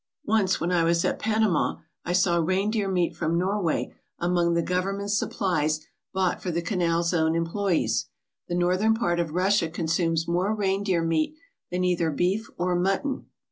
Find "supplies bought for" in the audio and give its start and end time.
5.11-6.49